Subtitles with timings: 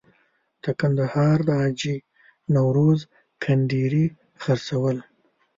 [0.63, 1.95] د کندهار د حاجي
[2.55, 2.99] نوروز
[3.43, 4.05] کنډیري
[4.41, 4.97] خرڅول.